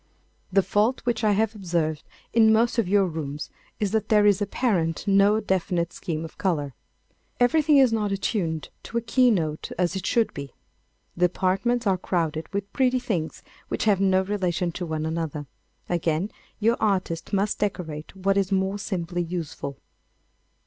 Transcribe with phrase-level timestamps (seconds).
[0.51, 2.03] The fault which I have observed
[2.33, 6.73] in most of your rooms is that there is apparent no definite scheme of colour.
[7.39, 10.53] Everything is not attuned to a key note as it should be.
[11.15, 15.45] The apartments are crowded with pretty things which have no relation to one another.
[15.87, 19.77] Again, your artists must decorate what is more simply useful.